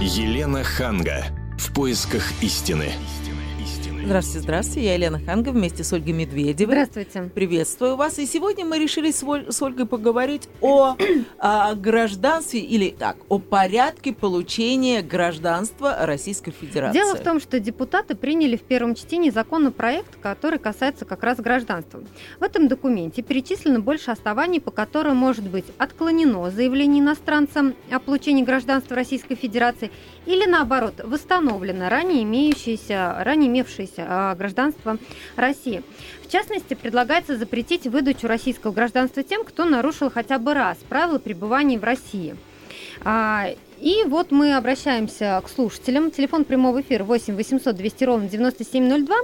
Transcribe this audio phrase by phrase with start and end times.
[0.00, 1.26] Елена Ханга.
[1.56, 2.92] В поисках истины.
[4.04, 4.84] Здравствуйте, здравствуйте.
[4.84, 6.74] Я Елена Ханга вместе с Ольгой Медведевой.
[6.74, 7.30] Здравствуйте.
[7.34, 8.18] Приветствую вас.
[8.18, 10.94] И сегодня мы решили с, Оль- с Ольгой поговорить о,
[11.38, 16.98] о гражданстве или так, о порядке получения гражданства Российской Федерации.
[16.98, 22.02] Дело в том, что депутаты приняли в первом чтении законопроект, который касается как раз гражданства.
[22.38, 28.44] В этом документе перечислено больше оснований, по которым может быть отклонено заявление иностранца о получении
[28.44, 29.90] гражданства Российской Федерации
[30.26, 34.98] или наоборот восстановлено ранее имеющееся, ранее имевшееся а, гражданство
[35.36, 35.82] России.
[36.22, 41.78] В частности, предлагается запретить выдачу российского гражданства тем, кто нарушил хотя бы раз правила пребывания
[41.78, 42.36] в России.
[43.04, 43.48] А,
[43.80, 46.10] И вот мы обращаемся к слушателям.
[46.10, 49.16] Телефон прямого эфира 8 800 200 ровно 9702.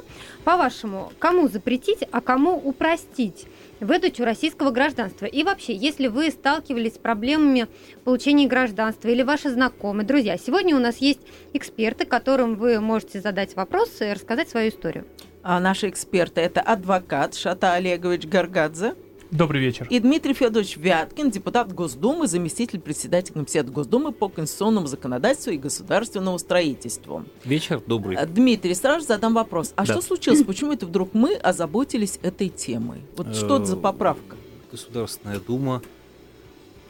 [0.44, 3.46] По-вашему, кому запретить, а кому упростить
[3.80, 5.26] выдачу российского гражданства?
[5.26, 7.66] И вообще, если вы сталкивались с проблемами
[8.04, 11.20] получения гражданства или ваши знакомые, друзья, сегодня у нас есть
[11.52, 15.06] эксперты, которым вы можете задать вопросы и рассказать свою историю.
[15.42, 18.94] А наши эксперты это адвокат Шата Олегович Гаргадзе
[19.30, 19.86] Добрый вечер.
[19.88, 26.36] и Дмитрий Федорович Вяткин, депутат Госдумы, заместитель председателя Комитета Госдумы по конституционному законодательству и государственному
[26.38, 27.24] строительству.
[27.44, 28.16] Вечер добрый.
[28.16, 29.72] А, Дмитрий, сразу задам вопрос.
[29.76, 29.92] А Да.
[29.92, 30.42] что случилось?
[30.42, 33.02] Почему это вдруг мы озаботились этой темой?
[33.16, 34.36] Вот что это за Э, поправка?
[34.72, 35.80] Государственная Дума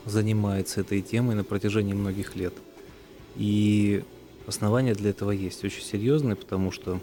[0.07, 2.55] занимается этой темой на протяжении многих лет.
[3.37, 4.03] И
[4.47, 7.01] основания для этого есть очень серьезные, потому что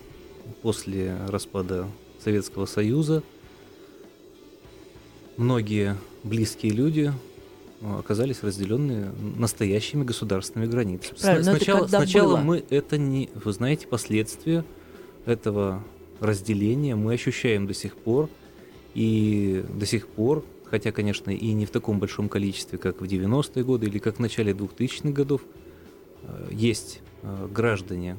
[0.63, 1.87] после распада
[2.23, 3.21] Советского Союза
[5.37, 7.13] многие близкие люди
[7.81, 11.17] э, оказались разделенные настоящими государственными границами.
[11.19, 12.43] Правильно, сначала сначала было?
[12.43, 13.29] мы это не...
[13.33, 14.65] Вы знаете, последствия
[15.25, 15.83] этого
[16.19, 18.29] разделения мы ощущаем до сих пор.
[18.95, 23.63] И до сих пор, хотя, конечно, и не в таком большом количестве, как в 90-е
[23.63, 25.41] годы или как в начале 2000-х годов,
[26.23, 28.17] э, есть э, граждане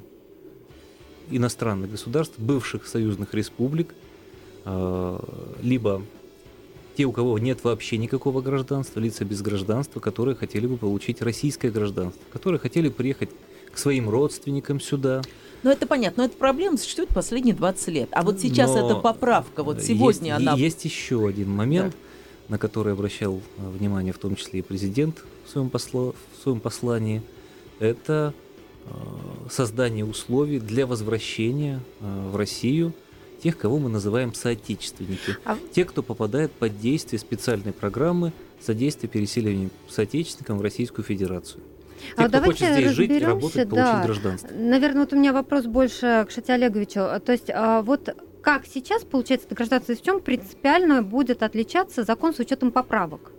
[1.31, 3.95] иностранных государств, бывших союзных республик,
[5.61, 6.03] либо
[6.99, 11.71] те, у кого нет вообще никакого гражданства, лица без гражданства, которые хотели бы получить российское
[11.71, 13.31] гражданство, которые хотели приехать
[13.73, 15.23] к своим родственникам сюда.
[15.63, 18.09] Ну, это понятно, но эта проблема существует последние 20 лет.
[18.11, 20.57] А вот сейчас Но, эта поправка, вот сегодня есть, она...
[20.57, 21.95] Есть еще один момент,
[22.49, 26.59] на который обращал э, внимание в том числе и президент в своем, посло- в своем
[26.59, 27.23] послании.
[27.79, 28.35] Это
[28.87, 28.91] э,
[29.49, 32.93] создание условий для возвращения э, в Россию
[33.43, 35.37] тех, кого мы называем соотечественники.
[35.45, 41.63] А- Те, кто попадает под действие специальной программы содействия переселению соотечественникам в Российскую Федерацию.
[42.17, 43.93] Те, А кто хочет давайте здесь жить, работать, да.
[43.93, 44.49] получить гражданство.
[44.55, 47.01] Наверное, вот у меня вопрос больше к Шате Олеговичу.
[47.25, 52.05] То есть а, вот как сейчас получается это гражданство, и в чем принципиально будет отличаться
[52.05, 53.33] закон с учетом поправок?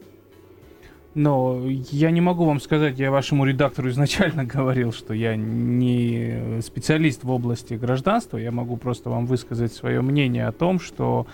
[1.16, 7.24] Но я не могу вам сказать, я вашему редактору изначально говорил, что я не специалист
[7.24, 8.38] в области гражданства.
[8.38, 11.26] Я могу просто вам высказать свое мнение о том, что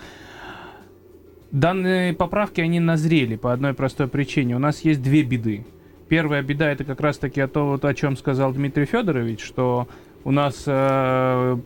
[1.50, 4.56] данные поправки, они назрели по одной простой причине.
[4.56, 5.66] У нас есть две беды.
[6.08, 9.88] Первая беда это как раз-таки о том, о чем сказал Дмитрий Федорович, что
[10.24, 11.58] у нас э,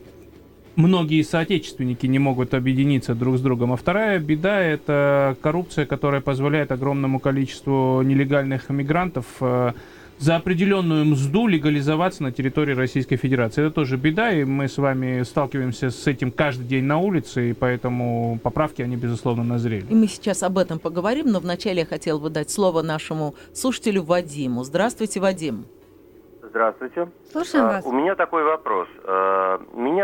[0.76, 3.72] многие соотечественники не могут объединиться друг с другом.
[3.72, 9.72] А вторая беда– это коррупция, которая позволяет огромному количеству нелегальных мигрантов э,
[10.19, 13.64] за определенную мзду легализоваться на территории Российской Федерации.
[13.64, 17.52] Это тоже беда, и мы с вами сталкиваемся с этим каждый день на улице, и
[17.54, 19.87] поэтому поправки, они, безусловно, назрели.
[19.88, 24.02] И мы сейчас об этом поговорим, но вначале я хотела бы дать слово нашему слушателю
[24.02, 24.62] Вадиму.
[24.64, 25.64] Здравствуйте, Вадим.
[26.50, 27.08] Здравствуйте.
[27.31, 27.87] Слушаем А, вас.
[27.87, 28.88] У меня такой вопрос.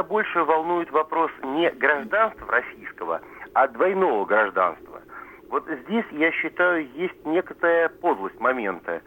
[0.09, 3.21] Больше волнует вопрос не гражданства российского,
[3.55, 5.01] а двойного гражданства.
[5.49, 9.01] Вот здесь, я считаю, есть некоторая подлость момента.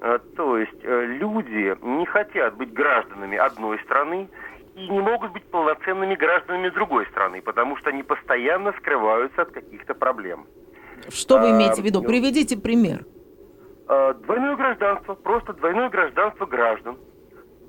[0.00, 4.28] А, То есть э, люди не хотят быть гражданами одной страны
[4.74, 9.94] и не могут быть полноценными гражданами другой страны, потому что они постоянно скрываются от каких-то
[9.94, 10.46] проблем.
[11.08, 12.02] Что вы А, имеете в виду?
[12.02, 13.04] ну- Приведите пример.
[13.88, 16.98] Э, Двойное гражданство, просто двойное гражданство граждан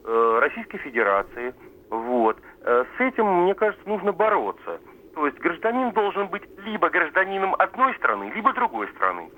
[0.05, 1.53] э, Российской Федерации.
[1.89, 2.37] Вот.
[2.67, 4.79] Э, С этим, мне кажется, нужно бороться.
[5.15, 9.29] То есть гражданин должен быть либо гражданином одной страны, либо другой страны.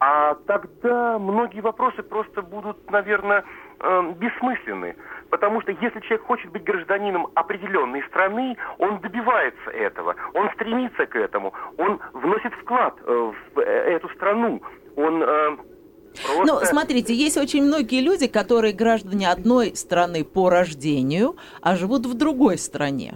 [0.00, 3.44] А тогда многие вопросы просто будут, наверное,
[3.78, 4.96] э, бессмысленны.
[5.28, 11.14] Потому что если человек хочет быть гражданином определенной страны, он добивается этого, он стремится к
[11.14, 14.62] этому, он вносит вклад э, в э, эту страну,
[14.96, 15.56] он э,
[16.38, 16.66] Ну, просто...
[16.66, 22.58] смотрите, есть очень многие люди, которые граждане одной страны по рождению, а живут в другой
[22.58, 23.14] стране.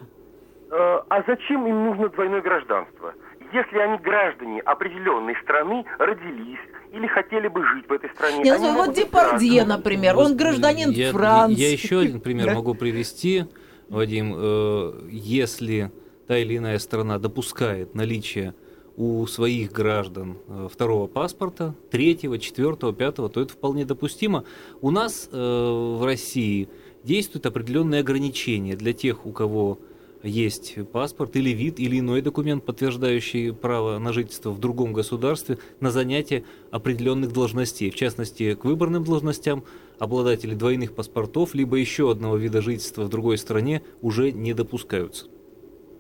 [0.71, 3.15] Э, а зачем им нужно двойное гражданство?
[3.53, 6.59] если они граждане определенной страны, родились
[6.93, 8.43] или хотели бы жить в этой стране.
[8.45, 11.61] Я они знаю, вот Депардье, например, он гражданин я, Франции.
[11.61, 13.45] Я еще один пример могу привести,
[13.89, 14.35] Вадим.
[14.37, 15.91] Э, Если
[16.27, 18.55] та или иная страна допускает наличие
[18.97, 24.45] у своих граждан э, второго паспорта, третьего, четвертого, пятого, то это вполне допустимо.
[24.81, 26.69] У нас э, в России
[27.05, 29.79] действуют определенные ограничения для тех, у кого
[30.23, 35.91] есть паспорт или вид, или иной документ, подтверждающий право на жительство в другом государстве, на
[35.91, 37.91] занятие определенных должностей.
[37.91, 39.65] В частности, к выборным должностям
[39.99, 45.27] обладатели двойных паспортов, либо еще одного вида жительства в другой стране уже не допускаются.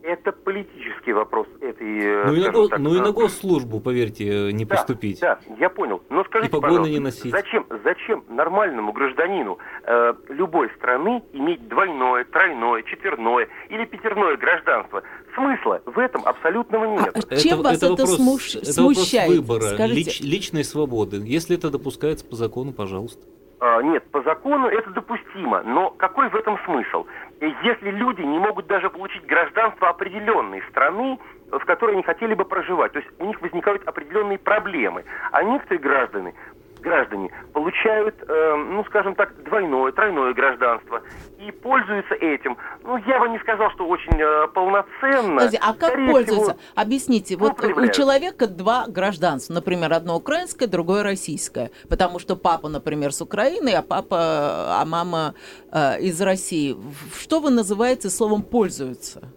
[0.02, 1.46] Это политический вопрос
[1.76, 1.98] этой...
[2.00, 5.20] э, Ну и, на, так, ну и на э, госслужбу, поверьте, не Да, поступить.
[5.20, 6.02] Да, я понял.
[6.10, 7.30] Но скажите, И погоны пожалуйста, не носить.
[7.32, 15.02] Зачем, зачем нормальному гражданину э, любой страны иметь двойное, тройное, четверное или пятерное гражданство?
[15.34, 17.14] Смысла в этом абсолютного нет.
[17.30, 19.28] А чем вас это вопрос, смуш- это смущает?
[19.30, 20.10] вопрос выбора, Скажите.
[20.10, 21.18] лич- личной свободы.
[21.24, 23.22] Если это допускается по закону, пожалуйста.
[23.58, 27.06] А, нет, по закону это допустимо, но какой в этом смысл?
[27.40, 31.18] И Если люди не могут даже получить гражданство определенной страны,
[31.50, 35.80] в которой они хотели бы проживать, то есть у них возникают определенные проблемы, а некоторые
[35.80, 36.34] граждане,
[36.80, 41.02] граждане получают, э, ну, скажем так, двойное, тройное гражданство
[41.38, 42.56] и пользуются этим.
[42.82, 45.36] Ну, я бы не сказал, что очень э, полноценно.
[45.36, 46.54] Подожди, а как Скорее пользуются?
[46.54, 47.94] всего, Объясните, ну, вот у проявляют.
[47.94, 53.82] человека два гражданства, например, одно украинское, другое российское, потому что папа, например, с Украины, а
[53.82, 55.34] папа, а мама
[55.72, 56.76] э, из России.
[57.18, 59.32] Что вы называете словом «пользуются»?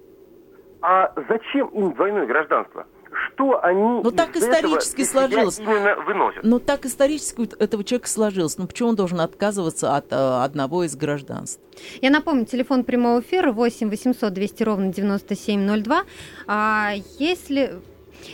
[0.81, 2.85] А зачем им двойное гражданство?
[3.33, 5.59] Что они Ну, так исторически сложилось.
[5.59, 6.43] именно выносят?
[6.43, 8.57] Ну, так исторически у этого человека сложилось.
[8.57, 11.59] Ну, почему он должен отказываться от э, одного из гражданств?
[12.01, 16.03] Я напомню, телефон прямого эфира 8 800 200 ровно 9702.
[16.47, 17.79] А если...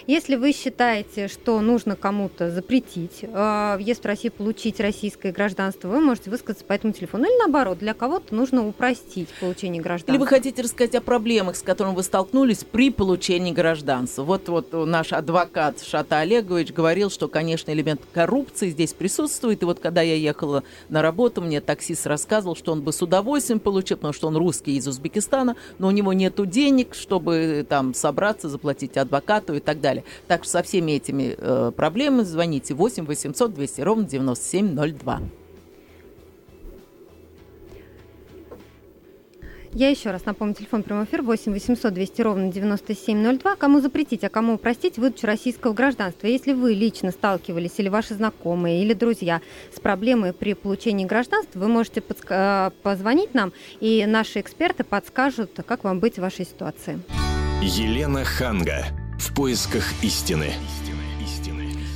[0.07, 5.99] Если вы считаете, что нужно кому-то запретить э, въезд в Россию, получить российское гражданство, вы
[5.99, 7.25] можете высказаться по этому телефону.
[7.25, 10.11] Или наоборот, для кого-то нужно упростить получение гражданства.
[10.11, 14.23] Или вы хотите рассказать о проблемах, с которыми вы столкнулись при получении гражданства?
[14.23, 19.61] Вот, вот наш адвокат Шата Олегович говорил, что, конечно, элемент коррупции здесь присутствует.
[19.61, 23.59] И вот когда я ехала на работу, мне таксист рассказывал, что он бы с удовольствием
[23.59, 28.49] получил, потому что он русский из Узбекистана, но у него нету денег, чтобы там собраться,
[28.49, 30.03] заплатить адвокату и так далее.
[30.27, 35.21] Так что со всеми этими э, проблемами звоните 8 800 200 ровно 9702.
[39.75, 43.57] Я еще раз напомню, телефон прямого эфира 8 800 200 ровно 9702.
[43.57, 46.27] Кому запретить, а кому упростить выдачу российского гражданства?
[46.27, 49.41] Если вы лично сталкивались, или ваши знакомые, или друзья
[49.75, 53.51] с проблемой при получении гражданства, вы можете подска- э, позвонить нам,
[53.81, 57.01] и наши эксперты подскажут, как вам быть в вашей ситуации.
[57.61, 58.85] Елена Ханга.
[59.19, 60.53] В поисках истины.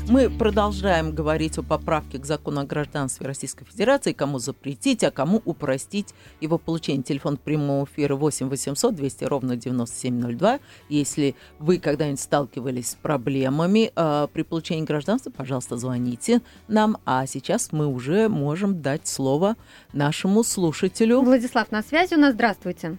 [0.10, 5.40] Мы продолжаем говорить о поправке к закону о гражданстве Российской Федерации, кому запретить, а кому
[5.46, 7.04] упростить его получение.
[7.04, 10.60] Телефон прямого эфира 8 800 200 ровно 9702.
[10.90, 16.98] Если вы когда-нибудь сталкивались с проблемами э, при получении гражданства, пожалуйста, звоните нам.
[17.06, 19.58] А сейчас мы уже можем дать слово
[19.94, 21.22] нашему слушателю.
[21.22, 22.34] Владислав на связи у нас.
[22.34, 22.98] Здравствуйте.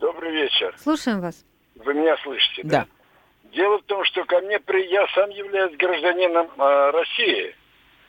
[0.00, 0.74] Добрый вечер.
[0.82, 1.44] Слушаем вас.
[1.76, 2.62] Вы меня слышите?
[2.64, 2.86] Да.
[3.58, 4.86] Дело в том, что ко мне при...
[4.86, 7.56] я сам являюсь гражданином э, России,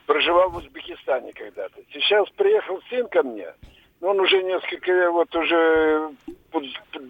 [0.05, 1.81] проживал в Узбекистане когда-то.
[1.91, 3.47] Сейчас приехал сын ко мне,
[3.99, 6.09] он уже несколько вот уже
[6.51, 7.03] под- под-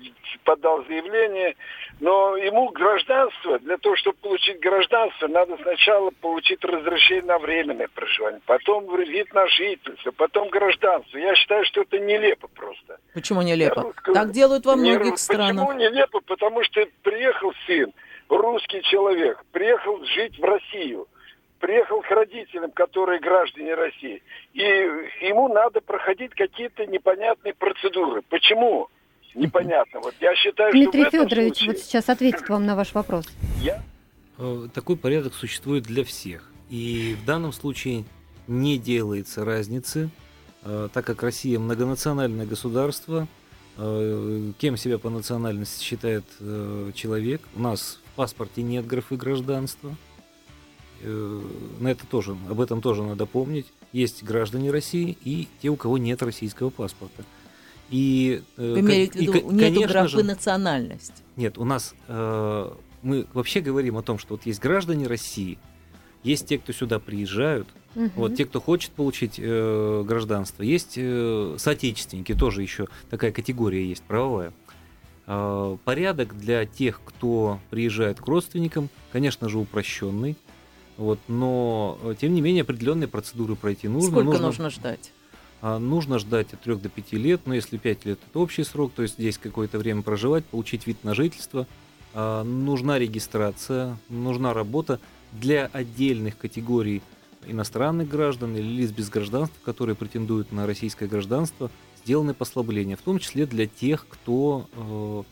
[0.46, 1.56] подал заявление,
[2.00, 8.40] но ему гражданство, для того, чтобы получить гражданство, надо сначала получить разрешение на временное проживание,
[8.46, 11.18] потом вид на жительство, потом гражданство.
[11.18, 13.00] Я считаю, что это нелепо просто.
[13.14, 13.94] Почему нелепо?
[14.08, 15.76] Я Так делают во многих Почему странах.
[15.76, 16.22] нелепо?
[16.22, 17.92] Потому что приехал сын,
[18.38, 21.08] русский человек, приехал жить в Россию,
[21.60, 24.22] приехал к родителям, которые граждане России,
[24.54, 28.22] и ему надо проходить какие-то непонятные процедуры.
[28.30, 28.90] Почему?
[29.36, 30.00] Непонятно.
[30.00, 33.26] Вот я считаю, Дмитрий что Федорович случае вот сейчас ответит вам на ваш вопрос.
[33.62, 33.82] я
[34.40, 36.50] Э, Такой порядок существует для всех.
[36.70, 38.06] И в данном случае
[38.48, 40.10] не делается разницы,
[40.64, 43.28] э, так как Россия многонациональное государство,
[43.78, 46.24] э, кем себя по национальности считает
[46.96, 47.42] человек.
[47.56, 49.96] У нас в паспорте нет графы гражданства.
[51.02, 51.42] Э,
[51.80, 53.66] На это тоже, об этом тоже надо помнить.
[53.94, 57.24] Есть граждане России и те, у кого нет российского паспорта.
[57.90, 61.14] И, э, Вы имеете в и, виду, нету конечно графы же- национальность.
[61.38, 62.72] нет, у нас э,
[63.04, 65.58] мы вообще говорим о том, что вот есть граждане России,
[66.22, 68.12] есть те, кто сюда приезжают, Мгм.
[68.18, 74.04] вот те, кто хочет получить э, гражданство, есть э, соотечественники, тоже еще такая категория есть
[74.04, 74.52] правовая.
[75.32, 80.36] А, порядок для тех, кто приезжает к родственникам, конечно же, упрощенный.
[80.98, 84.10] Вот, но, э, тем не менее, определенные процедуры пройти нужно.
[84.10, 85.14] Сколько нужно, нужно ждать?
[85.62, 88.92] А, нужно ждать от 3 до 5 лет, но если 5 лет это общий срок,
[88.96, 91.68] то есть здесь какое-то время проживать, получить вид на жительство.
[92.16, 95.00] А, нужна регистрация, нужна работа
[95.32, 97.04] для отдельных категорий
[97.46, 101.70] иностранных граждан или лиц без гражданства, которые претендуют на российское гражданство–
[102.10, 105.24] сделаны послабления, в том числе для тех, кто э,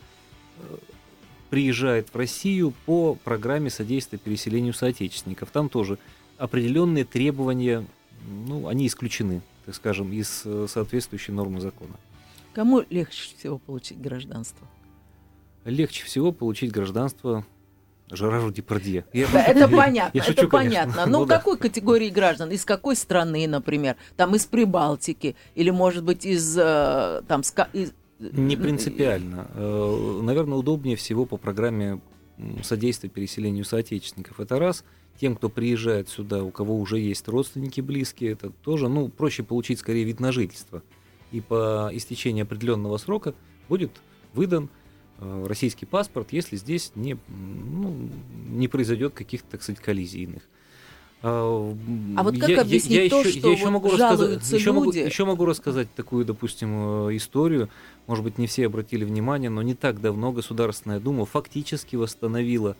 [1.50, 5.50] приезжает в Россию по программе содействия переселению соотечественников.
[5.50, 5.98] Там тоже
[6.38, 7.84] определенные требования,
[8.28, 11.96] ну, они исключены, так скажем, из э, соответствующей нормы закона.
[12.54, 14.68] Кому легче всего получить гражданство?
[15.66, 17.44] Легче всего получить гражданство
[18.10, 19.06] Жерару Депардье.
[19.12, 20.82] Я, да, это понятно, я шучу, это конечно.
[20.82, 21.06] понятно.
[21.06, 21.38] Но ну, да.
[21.38, 22.52] какой категории граждан?
[22.52, 23.98] Из какой страны, например?
[24.16, 25.36] Там из Прибалтики?
[25.56, 26.58] Или, может быть, из...
[26.58, 27.42] Э, там,
[27.74, 27.94] из...
[28.20, 29.48] Не принципиально.
[29.54, 32.00] Э, наверное, удобнее всего по программе
[32.64, 34.40] содействия переселению соотечественников.
[34.40, 34.86] Это раз.
[35.20, 39.80] Тем, кто приезжает сюда, у кого уже есть родственники близкие, это тоже, ну, проще получить
[39.80, 40.82] скорее вид на жительство.
[41.32, 43.34] И по истечении определенного срока
[43.68, 43.92] будет
[44.34, 44.87] выдан Э,
[45.20, 48.10] российский паспорт, если здесь не, ну,
[48.50, 50.44] не произойдет каких-то, так сказать, коллизий иных.
[51.24, 51.74] А,
[52.24, 54.92] вот как я, объяснить я, то, еще, что я еще вот могу рассказать, еще могу,
[54.92, 57.70] еще могу рассказать такую, допустим, э, историю.
[58.06, 62.76] Может быть, не все обратили внимание, но не так давно Государственная Дума фактически восстановила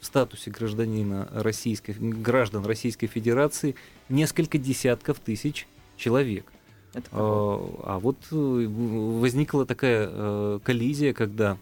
[0.00, 3.76] в статусе гражданина российской, граждан Российской Федерации
[4.08, 6.52] несколько десятков тысяч человек.
[6.94, 11.56] А, а вот э, возникла такая коллизия, когда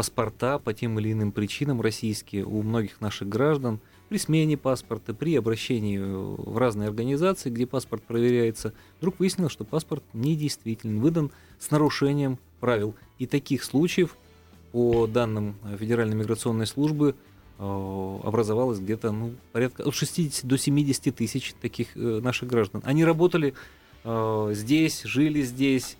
[0.00, 5.36] паспорта по тем или иным причинам российские у многих наших граждан при смене паспорта, при
[5.36, 12.38] обращении в разные организации, где паспорт проверяется, вдруг выяснилось, что паспорт недействителен, выдан с нарушением
[12.60, 12.94] правил.
[13.18, 14.16] И таких случаев,
[14.72, 17.14] по данным Федеральной миграционной службы,
[17.58, 22.80] э, образовалось где-то ну, порядка от 60 до 70 тысяч таких э, наших граждан.
[22.86, 23.52] Они работали
[24.04, 25.98] э, здесь, жили здесь,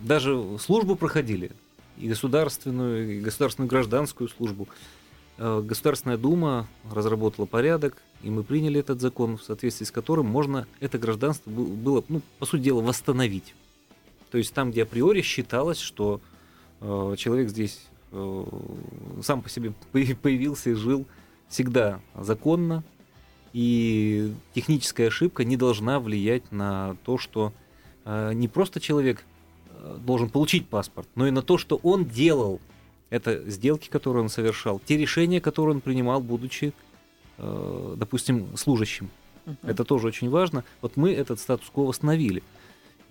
[0.00, 1.52] даже службу проходили,
[1.98, 4.68] и государственную, и государственную гражданскую службу.
[5.38, 10.66] Э, Государственная Дума разработала порядок, и мы приняли этот закон, в соответствии с которым можно
[10.80, 13.54] это гражданство было, ну, по сути дела, восстановить.
[14.30, 16.20] То есть там, где априори считалось, что
[16.80, 17.80] э, человек здесь
[18.12, 18.44] э,
[19.22, 21.06] сам по себе появился и жил
[21.48, 22.84] всегда законно,
[23.52, 27.52] и техническая ошибка не должна влиять на то, что
[28.04, 29.24] э, не просто человек
[29.98, 32.60] должен получить паспорт, но и на то, что он делал.
[33.10, 36.72] Это сделки, которые он совершал, те решения, которые он принимал, будучи,
[37.38, 39.10] э, допустим, служащим.
[39.46, 39.56] Uh-huh.
[39.64, 40.62] Это тоже очень важно.
[40.80, 42.42] Вот мы этот статус-кво восстановили.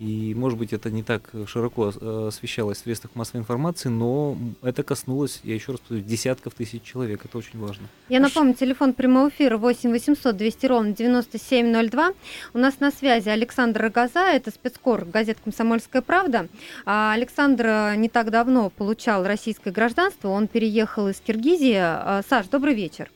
[0.00, 4.82] И, может быть, это не так широко э, освещалось в средствах массовой информации, но это
[4.82, 7.26] коснулось, я еще раз повторю, десятков тысяч человек.
[7.26, 7.86] Это очень важно.
[8.08, 12.12] Я напомню, телефон прямого эфира 8 800 200 ровно 9702.
[12.54, 16.48] У нас на связи Александр Рогоза, это спецкор газет «Комсомольская правда».
[16.86, 21.76] А Александр э, не так давно получал российское гражданство, он переехал из Киргизии.
[21.76, 23.10] А, Саш, добрый вечер.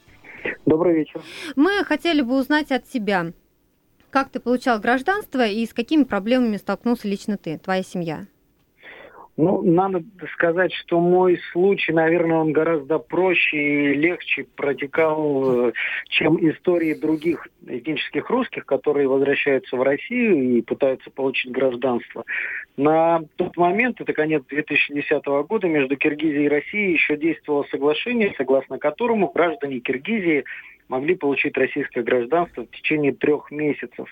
[0.67, 1.23] Добрый вечер.
[1.57, 3.33] Мы хотели бы узнать от тебя,
[4.15, 8.27] как ты получал гражданство и с какими проблемами столкнулся лично ты, твоя семья?
[9.37, 10.05] Ну, надо
[10.35, 15.73] сказать, что мой случай, наверное, он гораздо проще и легче протекал, э,
[16.11, 22.23] чем истории других этнических русских, которые возвращаются в Россию и пытаются получить гражданство.
[22.77, 28.79] На тот момент, это конец 2010 года, между Киргизией и Россией еще действовало соглашение, согласно
[28.79, 30.45] которому граждане Киргизии
[30.89, 34.09] могли получить российское гражданство в течение трех месяцев.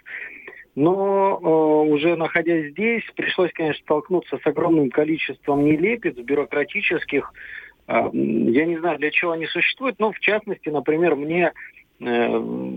[0.74, 7.32] Но э, уже находясь здесь, пришлось, конечно, столкнуться с огромным количеством нелепиц, бюрократических.
[7.88, 11.52] Э, я не знаю, для чего они существуют, но в частности, например, мне
[12.00, 12.74] э,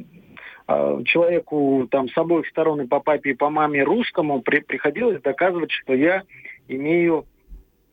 [0.68, 5.22] э человеку там с обоих сторон и по папе, и по маме русскому при, приходилось
[5.22, 6.24] доказывать, что я
[6.68, 7.26] имею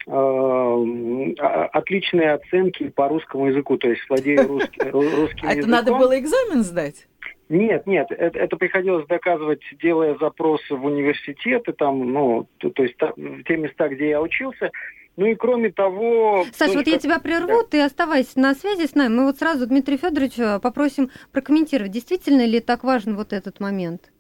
[0.07, 5.59] отличные оценки по русскому языку, то есть владею русским, русским а языком.
[5.59, 7.09] это надо было экзамен сдать?
[7.49, 12.97] Нет, нет, это, это приходилось доказывать, делая запросы в университеты, там, ну, то, то есть
[12.97, 14.71] та, в те места, где я учился.
[15.17, 16.47] Ну и кроме того...
[16.55, 17.69] Саша, вот я тебя прерву, да.
[17.69, 19.15] ты оставайся на связи с нами.
[19.15, 24.11] Мы вот сразу Дмитрия Федоровича попросим прокомментировать, действительно ли так важен вот этот момент?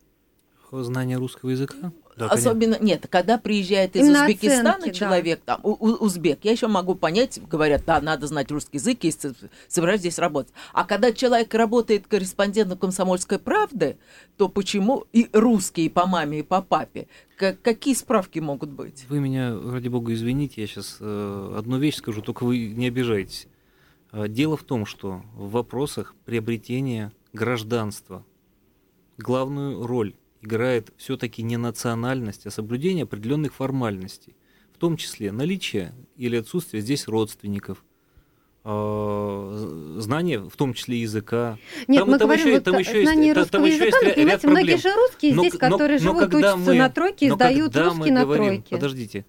[0.70, 1.92] Знание русского языка?
[2.14, 4.94] Да, Особенно, нет, когда приезжает из Именно Узбекистана оценки, да.
[4.94, 8.98] человек, там, у- у- узбек, я еще могу понять, говорят, да, надо знать русский язык,
[9.02, 9.32] если
[9.66, 10.52] собираюсь здесь работать.
[10.74, 13.96] А когда человек работает корреспондентом комсомольской правды,
[14.36, 17.08] то почему и русский и по маме, и по папе?
[17.38, 19.06] К- какие справки могут быть?
[19.08, 23.46] Вы меня, ради бога, извините, я сейчас одну вещь скажу, только вы не обижайтесь.
[24.12, 28.22] Э, Дело в том, что в вопросах приобретения гражданства
[29.16, 34.36] главную роль играет все-таки не национальность, а соблюдение определенных формальностей,
[34.74, 37.84] в том числе наличие или отсутствие здесь родственников,
[38.64, 41.58] э, знание, в том числе языка.
[41.88, 43.74] Нет, Там- мы там говорим еще- вот там еще есть- знании там- русского там еще
[43.86, 44.78] языка, есть но, ряд- ряд многие проблем.
[44.78, 47.82] же русские Но здесь, но- которые но живут, учатся мы- на тройке и сдают мы
[47.84, 48.70] русский на говорим- тройке.
[48.76, 49.26] Подождите.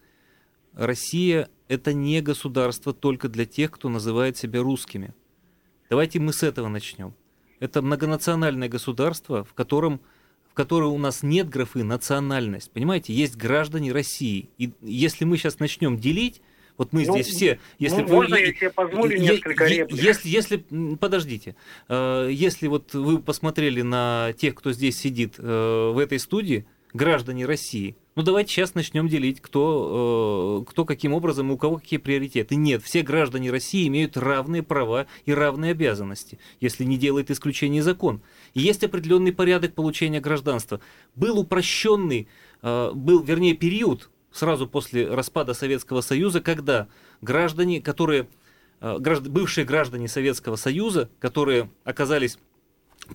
[0.74, 5.13] Россия это не государство только для тех, кто называет себя русскими.
[5.89, 7.13] Давайте мы с этого начнем.
[7.60, 10.01] Это многонациональное государство, в котором
[10.54, 12.70] в которой у нас нет графы национальность.
[12.72, 14.50] Понимаете, есть граждане России.
[14.60, 16.42] И если мы сейчас начнем делить,
[16.78, 20.00] вот мы Ну, здесь все, если ну, вы- можно я себе позволю Е- несколько реплик?
[20.00, 20.58] Если, если,
[21.00, 21.56] подождите,
[21.90, 27.48] Э, если вот вы посмотрели на тех, кто здесь сидит э, в этой студии, граждане
[27.48, 31.98] России, ну давайте сейчас начнем делить, кто, э, кто каким образом и у кого какие
[31.98, 32.56] приоритеты.
[32.56, 38.22] Нет, все граждане России имеют равные права и равные обязанности, если не делает исключение закон.
[38.54, 40.80] И есть определенный порядок получения гражданства.
[41.16, 42.28] Был упрощенный,
[42.62, 46.88] э, был, вернее, период сразу после распада Советского Союза, когда
[47.22, 48.28] граждане, которые
[48.82, 52.38] э, бывшие граждане Советского Союза, которые оказались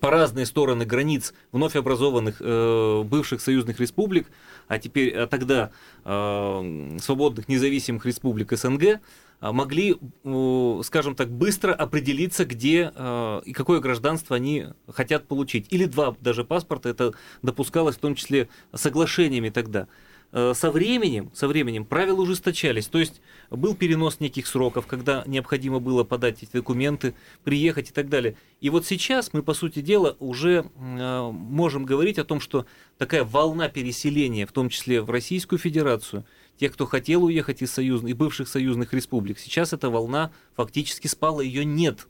[0.00, 4.28] по разные стороны границ вновь образованных э, бывших союзных республик,
[4.66, 5.70] а теперь а тогда
[6.04, 9.00] э, свободных независимых республик СНГ,
[9.40, 15.66] могли, э, скажем так, быстро определиться, где э, и какое гражданство они хотят получить.
[15.70, 19.86] Или два даже паспорта, это допускалось в том числе соглашениями тогда.
[20.32, 25.78] Э, Со временем, со временем правила ужесточались, то есть был перенос неких сроков, когда необходимо
[25.78, 27.14] было подать эти документы,
[27.44, 28.36] приехать и так далее.
[28.60, 32.66] И вот сейчас мы, по сути дела, уже можем говорить о том, что
[32.98, 36.24] такая волна переселения, в том числе в Российскую Федерацию,
[36.58, 41.40] тех, кто хотел уехать из союзных и бывших союзных республик, сейчас эта волна фактически спала,
[41.40, 42.08] ее нет.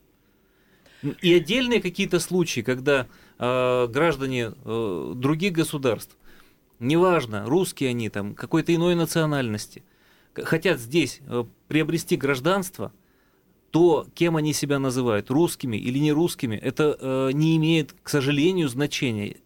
[1.21, 6.17] И отдельные какие-то случаи, когда э, граждане э, других государств,
[6.79, 9.83] неважно, русские они там, какой-то иной национальности,
[10.33, 12.91] хотят здесь э, приобрести гражданство,
[13.71, 18.67] то кем они себя называют, русскими или не русскими, это э, не имеет, к сожалению,
[18.67, 19.37] значения.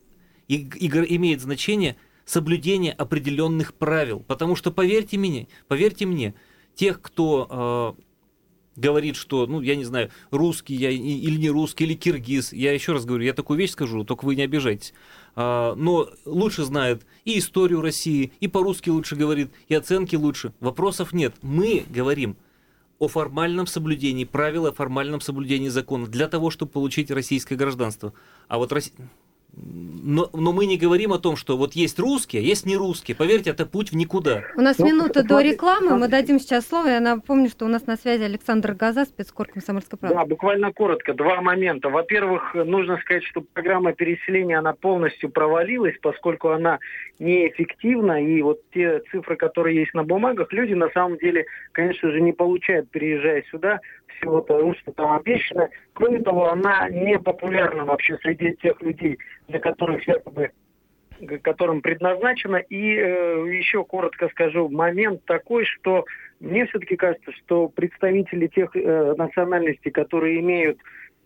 [0.48, 4.20] И, и имеет значение соблюдение определенных правил.
[4.20, 6.34] Потому что, поверьте мне, поверьте мне,
[6.76, 8.02] тех, кто э,
[8.76, 12.94] говорит, что, ну, я не знаю, русский я или не русский, или киргиз, я еще
[12.94, 14.94] раз говорю, я такую вещь скажу, только вы не обижайтесь,
[15.36, 20.54] А, но лучше знает и историю России, и по-русски лучше говорит, и оценки лучше.
[20.60, 21.36] Вопросов нет.
[21.42, 22.38] Мы говорим
[23.00, 28.14] о формальном соблюдении правил, о формальном соблюдении закона для того, чтобы получить российское гражданство.
[28.48, 28.94] А вот Россия...
[29.56, 33.16] Но, но мы не говорим о том, что вот есть русские, а есть не русские.
[33.16, 34.42] Поверьте, это путь в никуда.
[34.58, 36.12] У нас Ну, минута до смотри- рекламы, мы смотри.
[36.12, 36.88] дадим сейчас слово.
[36.88, 40.18] Я напомню, что у нас на связи Александр Газа, спецкор комсомольской правды.
[40.18, 41.14] Да, буквально коротко.
[41.14, 41.90] Два момента.
[41.90, 46.80] Во-первых, нужно сказать, что программа переселения, она полностью провалилась, поскольку она
[47.20, 48.24] неэффективна.
[48.26, 52.34] И вот те цифры, которые есть на бумагах, люди на самом деле, конечно же, не
[52.34, 53.80] получают, переезжая сюда,
[54.18, 55.70] всего того, что там обещано.
[55.94, 60.52] Кроме того, она не популярна вообще среди тех людей, для которых якобы
[61.42, 62.58] которым предназначено.
[62.58, 66.06] И э, еще коротко скажу, момент такой, что
[66.40, 70.78] мне все-таки кажется, что представители тех э, национальностей, которые имеют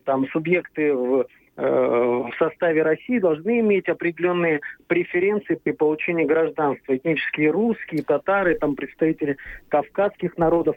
[0.04, 1.26] там субъекты в,
[1.58, 6.96] э, в составе России, должны иметь определенные преференции при получении гражданства.
[6.96, 9.38] Этнические русские, татары, там представители
[9.70, 10.76] кавказских народов.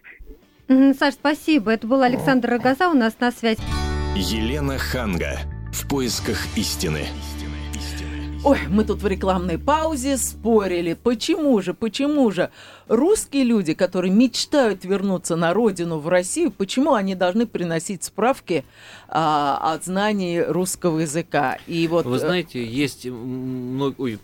[0.70, 1.72] Саш, спасибо.
[1.72, 3.60] Это был Александр Газа у нас на связи.
[4.14, 5.40] Елена Ханга.
[5.72, 7.06] В поисках истины.
[8.44, 10.94] Ой, мы тут в рекламной паузе спорили.
[10.94, 12.50] Почему же, почему же
[12.86, 18.64] русские люди, которые мечтают вернуться на родину, в Россию, почему они должны приносить справки
[19.08, 21.58] а, о знании русского языка?
[21.66, 23.96] И вот Вы э, знаете, есть много...
[23.98, 24.20] Ой,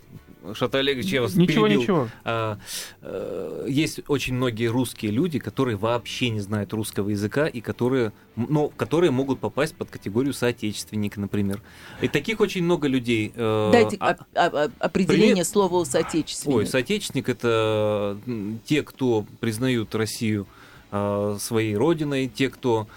[0.53, 1.81] Шата Олегович, я вас Ничего, перебил.
[1.81, 2.09] ничего.
[2.23, 2.57] А,
[3.01, 8.69] э, есть очень многие русские люди, которые вообще не знают русского языка и которые, ну,
[8.75, 11.61] которые могут попасть под категорию соотечественника, например.
[12.01, 13.31] И таких очень много людей.
[13.35, 15.47] э, дайте а- оп- определение привет.
[15.47, 16.55] слова соотечественник.
[16.57, 18.17] Ой, соотечественник это
[18.65, 20.47] те, кто признают Россию
[20.91, 22.87] э, своей родиной, те, кто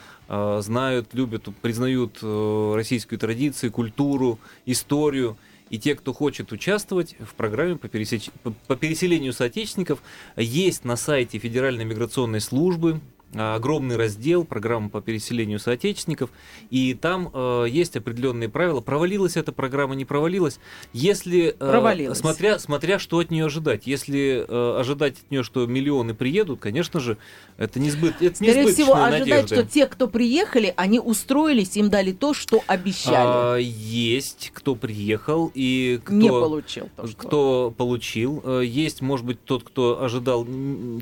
[0.61, 5.37] знают, любят, признают российскую традицию, культуру, историю.
[5.71, 8.31] И те, кто хочет участвовать в программе по, пересеч...
[8.67, 10.03] по переселению соотечественников,
[10.37, 13.01] есть на сайте Федеральной миграционной службы
[13.35, 16.31] огромный раздел программы по переселению соотечественников,
[16.71, 18.81] и там э, есть определенные правила.
[18.81, 20.59] Провалилась эта программа, не провалилась.
[20.93, 23.87] Если, э, смотря, смотря что от нее ожидать.
[23.87, 27.19] Если э, ожидать от нее, что миллионы приедут, конечно же,
[27.57, 29.57] это не сбыт, это Скорее всего, ожидать, надежда.
[29.57, 33.17] что те, кто приехали, они устроились, им дали то, что обещали.
[33.17, 36.89] А, есть, кто приехал и кто, не получил.
[36.97, 37.17] То, что...
[37.17, 38.43] Кто получил.
[38.45, 40.47] Э, есть, может быть, тот, кто ожидал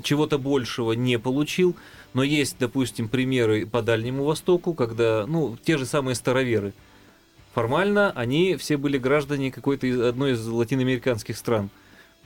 [0.03, 1.75] чего-то большего, не получил.
[2.13, 6.73] Но есть, допустим, примеры по Дальнему Востоку, когда, ну, те же самые староверы,
[7.53, 11.69] формально они все были граждане какой-то из, одной из латиноамериканских стран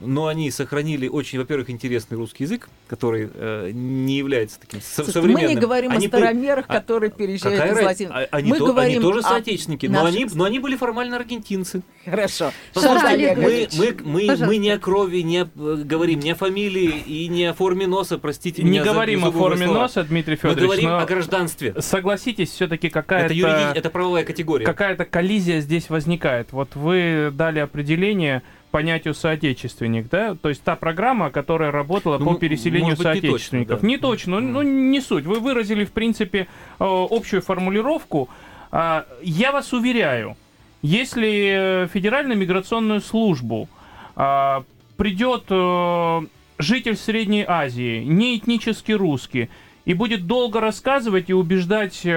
[0.00, 5.46] но они сохранили очень, во-первых, интересный русский язык, который э, не является таким Слушай, современным.
[5.46, 6.74] Мы не говорим они о старомерах, при...
[6.74, 8.12] которые переезжают Какая из Латинии.
[8.12, 10.02] А, они, мы то, говорим они тоже о соотечественники, наших...
[10.02, 11.82] но, они, но они были формально аргентинцы.
[12.04, 12.52] Хорошо.
[12.72, 13.68] Послушайте, мы,
[14.04, 17.54] мы, мы, мы не о крови не о, говорим, не о фамилии и не о
[17.54, 18.82] форме носа, простите не меня.
[18.82, 19.82] Не говорим о форме слова.
[19.82, 20.60] носа, Дмитрий Федорович.
[20.60, 21.74] Мы говорим о гражданстве.
[21.78, 23.26] Согласитесь, все-таки какая-то...
[23.26, 23.78] Это, юриди...
[23.78, 24.66] это правовая категория.
[24.66, 26.52] Какая-то коллизия здесь возникает.
[26.52, 28.42] Вот вы дали определение
[28.74, 30.34] понятию соотечественник, да?
[30.34, 33.84] То есть та программа, которая работала ну, по переселению соотечественников.
[33.84, 35.26] Не точно, не, точно ну, не суть.
[35.26, 36.46] Вы выразили, в принципе, э,
[36.80, 38.28] общую формулировку.
[38.72, 40.36] А, я вас уверяю,
[40.82, 43.68] если Федеральную миграционную службу
[44.16, 44.64] а,
[44.96, 46.20] придет э,
[46.58, 49.50] житель Средней Азии, не этнически русский,
[49.84, 52.08] и будет долго рассказывать и убеждать э,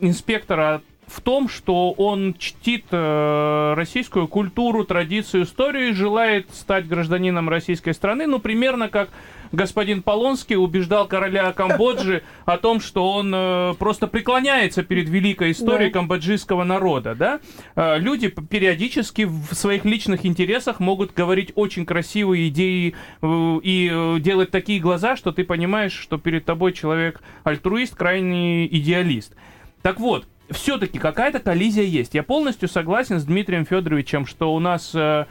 [0.00, 7.48] инспектора в том, что он чтит э, российскую культуру, традицию, историю и желает стать гражданином
[7.48, 9.10] российской страны, ну, примерно как
[9.54, 15.90] господин Полонский убеждал короля Камбоджи о том, что он э, просто преклоняется перед великой историей
[15.90, 16.00] да.
[16.00, 17.40] камбоджийского народа, да?
[17.76, 24.20] Э, люди периодически в своих личных интересах могут говорить очень красивые идеи э, и э,
[24.20, 29.34] делать такие глаза, что ты понимаешь, что перед тобой человек альтруист, крайний идеалист.
[29.82, 32.14] Так вот, все-таки какая-то коллизия есть.
[32.14, 35.26] Я полностью согласен с Дмитрием Федоровичем, что у нас э,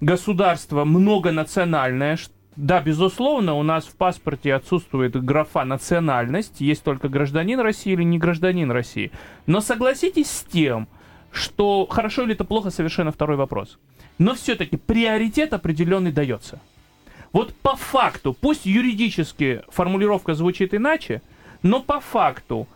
[0.00, 2.18] государство многонациональное.
[2.56, 8.18] Да, безусловно, у нас в паспорте отсутствует графа национальность, есть только гражданин России или не
[8.18, 9.12] гражданин России.
[9.46, 10.88] Но согласитесь с тем,
[11.30, 13.78] что хорошо или это плохо, совершенно второй вопрос.
[14.18, 16.60] Но все-таки приоритет определенный дается.
[17.32, 21.22] Вот по факту, пусть юридически формулировка звучит иначе,
[21.62, 22.66] но по факту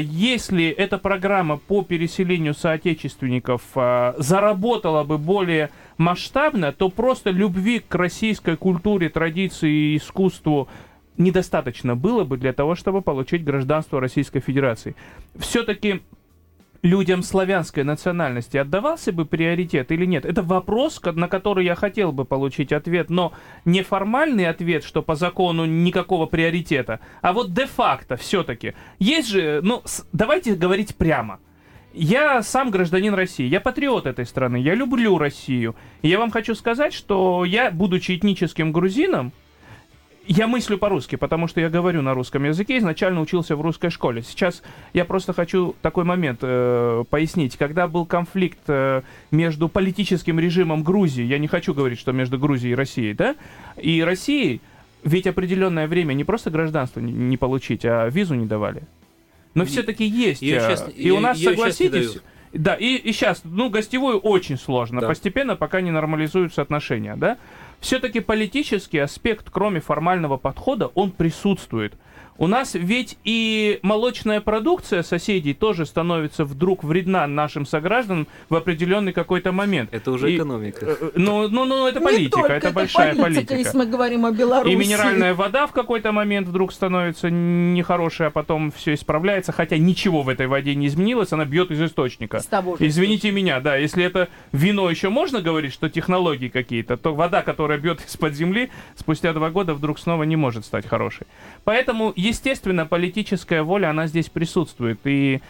[0.00, 7.94] если эта программа по переселению соотечественников а, заработала бы более масштабно, то просто любви к
[7.94, 10.68] российской культуре, традиции и искусству
[11.18, 14.94] недостаточно было бы для того, чтобы получить гражданство Российской Федерации.
[15.36, 16.00] Все-таки
[16.82, 20.24] людям славянской национальности отдавался бы приоритет или нет?
[20.24, 23.32] Это вопрос, на который я хотел бы получить ответ, но
[23.64, 28.74] не формальный ответ, что по закону никакого приоритета, а вот де-факто все-таки.
[28.98, 31.40] Есть же, ну, давайте говорить прямо.
[31.94, 35.74] Я сам гражданин России, я патриот этой страны, я люблю Россию.
[36.02, 39.32] И я вам хочу сказать, что я, будучи этническим грузином,
[40.28, 44.22] я мыслю по-русски, потому что я говорю на русском языке, изначально учился в русской школе.
[44.22, 44.62] Сейчас
[44.92, 47.56] я просто хочу такой момент э, пояснить.
[47.56, 52.72] Когда был конфликт э, между политическим режимом Грузии, я не хочу говорить, что между Грузией
[52.72, 53.36] и Россией, да,
[53.78, 54.60] и Россией,
[55.02, 58.82] ведь определенное время не просто гражданство не, не получить, а визу не давали.
[59.54, 60.42] Но все-таки есть.
[60.42, 62.18] Ее сейчас, э, и ее, у нас, согласитесь...
[62.52, 65.02] Да, и, и сейчас, ну, гостевую очень сложно.
[65.02, 65.06] Да.
[65.06, 67.36] Постепенно, пока не нормализуются отношения, да
[67.80, 71.94] все-таки политический аспект, кроме формального подхода, он присутствует.
[72.38, 79.12] У нас ведь и молочная продукция соседей тоже становится вдруг вредна нашим согражданам в определенный
[79.12, 79.92] какой-то момент.
[79.92, 80.86] Это уже и, экономика.
[80.86, 83.54] Э, э, ну, ну, ну, это политика, это, это большая политика, политика.
[83.56, 84.72] Если мы говорим о Беларуси.
[84.72, 90.22] И минеральная вода в какой-то момент вдруг становится нехорошей, а потом все исправляется, хотя ничего
[90.22, 92.36] в этой воде не изменилось, она бьет из источника.
[92.36, 93.36] Из того же Извините источника.
[93.36, 98.00] меня, да, если это вино еще можно говорить, что технологии какие-то, то вода, которая бьет
[98.06, 101.26] из-под земли, спустя два года вдруг снова не может стать хорошей.
[101.64, 105.00] Поэтому естественно, политическая воля, она здесь присутствует.
[105.04, 105.40] И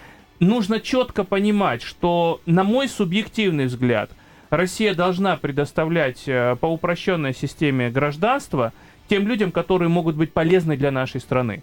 [0.40, 4.10] нужно четко понимать, что, на мой субъективный взгляд,
[4.50, 8.72] Россия должна предоставлять э, по упрощенной системе гражданства
[9.08, 11.62] тем людям, которые могут быть полезны для нашей страны.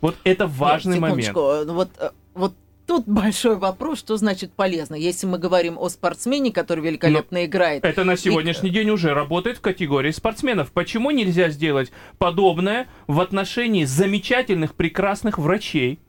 [0.00, 1.34] Вот это важный Нет, момент.
[1.34, 2.54] Ну вот, э, вот
[2.90, 4.96] тут большой вопрос, что значит полезно.
[4.96, 7.84] Если мы говорим о спортсмене, который великолепно Но играет.
[7.84, 8.72] Это на сегодняшний и...
[8.72, 10.72] день уже работает в категории спортсменов.
[10.72, 16.00] Почему нельзя сделать подобное в отношении замечательных, прекрасных врачей?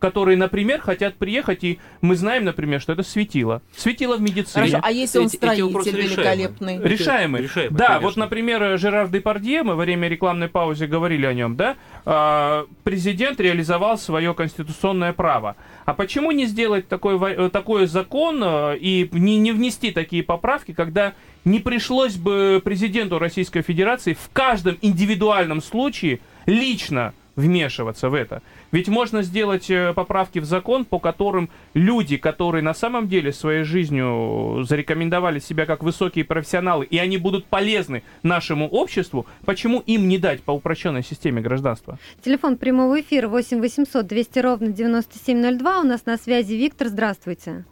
[0.00, 3.62] которые, например, хотят приехать, и мы знаем, например, что это светило.
[3.76, 4.70] Светило в медицине.
[4.70, 6.02] Хорошо, а если он Эти- эти строитель решаемы.
[6.02, 6.78] великолепный?
[6.82, 7.42] Решаемый.
[7.42, 8.06] Решаемый, да, конечно.
[8.06, 13.38] вот, например, Жерар Депардье, мы во время рекламной паузы говорили о нем, да, а, президент
[13.40, 15.56] реализовал свое конституционное право.
[15.90, 20.72] А почему не сделать такой, э, такой закон э, и не, не внести такие поправки,
[20.72, 28.42] когда не пришлось бы президенту Российской Федерации в каждом индивидуальном случае лично вмешиваться в это.
[28.72, 33.64] Ведь можно сделать э, поправки в закон, по которым люди, которые на самом деле своей
[33.64, 40.18] жизнью зарекомендовали себя как высокие профессионалы, и они будут полезны нашему обществу, почему им не
[40.18, 41.98] дать по упрощенной системе гражданства?
[42.22, 45.80] Телефон прямого эфира 8 800 200 ровно 9702.
[45.80, 46.88] У нас на связи Виктор.
[46.88, 47.64] Здравствуйте.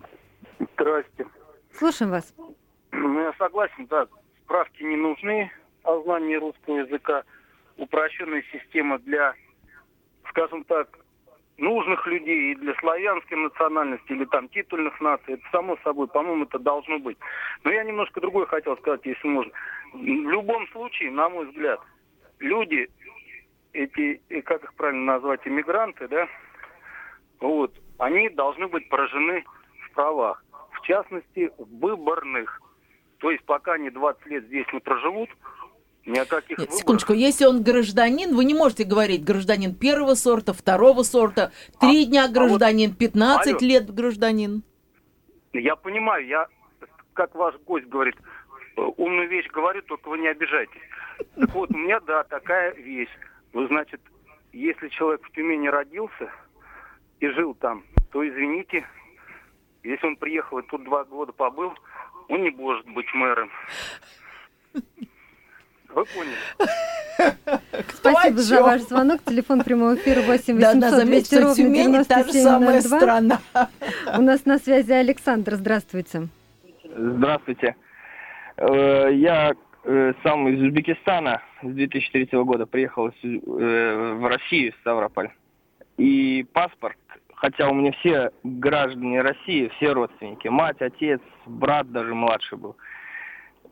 [0.74, 1.26] Здрасте.
[1.72, 2.34] Слушаем вас.
[2.92, 4.06] Ну, я согласен, да,
[4.44, 5.50] справки не нужны
[5.84, 7.22] о знании русского языка.
[7.76, 9.34] Упрощенная система для,
[10.30, 10.88] скажем так,
[11.58, 16.58] нужных людей и для славянской национальности или там титульных наций, это само собой, по-моему, это
[16.58, 17.18] должно быть.
[17.64, 19.52] Но я немножко другое хотел сказать, если можно.
[19.92, 21.80] В любом случае, на мой взгляд,
[22.38, 22.88] люди,
[23.72, 26.28] эти, как их правильно назвать, иммигранты, да,
[27.40, 29.44] вот, они должны быть поражены
[29.86, 30.44] в правах.
[30.72, 32.62] В частности, выборных.
[33.18, 35.28] То есть пока они 20 лет здесь не проживут,
[36.08, 40.52] ни о каких Нет, секундочку, если он гражданин, вы не можете говорить гражданин первого сорта,
[40.52, 43.58] второго сорта, три дня гражданин, 15 алло.
[43.60, 44.62] лет гражданин.
[45.52, 46.46] Я понимаю, я,
[47.12, 48.16] как ваш гость говорит,
[48.76, 50.80] э, умную вещь говорю, только вы не обижайтесь.
[51.36, 53.10] Так вот, у меня, да, такая вещь.
[53.52, 54.00] Вы, значит,
[54.52, 56.30] если человек в Тюмени родился
[57.20, 58.86] и жил там, то, извините,
[59.82, 61.72] если он приехал и тут два года побыл,
[62.28, 63.50] он не может быть мэром.
[65.98, 67.60] Вы поняли?
[67.92, 69.20] Спасибо за ваш звонок.
[69.24, 72.80] Телефон прямого эфира 8 Да, 800 да, заметьте, 200 что ровно Тюмень та же самая
[72.80, 72.98] 9702.
[72.98, 73.40] страна.
[74.16, 75.54] У нас на связи Александр.
[75.54, 76.28] Здравствуйте.
[76.96, 77.74] Здравствуйте.
[78.58, 85.30] Э, Я э, сам из Узбекистана с 2003 года приехал э, в Россию, в Ставрополь.
[85.96, 86.96] И паспорт,
[87.34, 92.76] хотя у меня все граждане России, все родственники, мать, отец, брат даже младший был,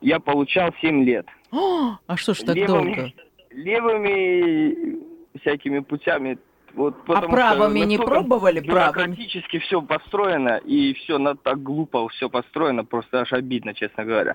[0.00, 1.26] я получал 7 лет.
[1.52, 3.12] О, А что ж так Левыми- долго?
[3.50, 4.98] Левыми
[5.40, 6.38] всякими путями.
[6.74, 8.60] Вот, А правыми не пробовали?
[8.60, 8.66] Правыми?
[9.06, 14.34] Бюрократически все построено, и все на, так глупо все построено, просто аж обидно, честно говоря.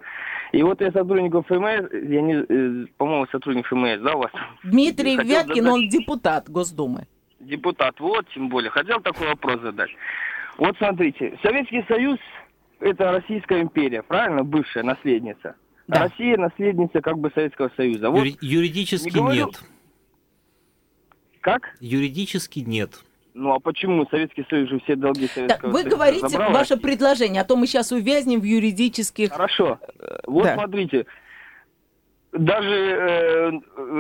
[0.52, 4.32] И вот я сотрудников ФМС, я не, э, по-моему, сотрудник ФМС, да, у вас?
[4.63, 7.06] Дмитрий Хотел Вяткин, задать- он депутат Госдумы.
[7.39, 8.71] Депутат, вот, тем более.
[8.71, 9.91] Хотел такой вопрос задать.
[10.58, 12.17] Вот смотрите, Советский Союз–
[12.81, 14.43] это Российская империя, правильно?
[14.43, 15.55] Бывшая наследница.
[15.87, 16.01] Да.
[16.03, 18.09] Россия– наследница как бы Советского Союза.
[18.09, 19.61] Вот Юри- юридически не говорю- нет.
[21.41, 21.75] как?
[21.79, 23.01] Юридически нет.
[23.33, 26.77] Ну а почему Советский Союз же все долги Советского Так, вы Союза говорите забрал, ваше
[26.77, 29.31] предложение, а то мы сейчас увязнем в юридических...
[29.31, 29.79] Хорошо.
[30.27, 30.55] Вот Да.
[30.55, 31.05] смотрите,
[32.33, 33.51] даже э,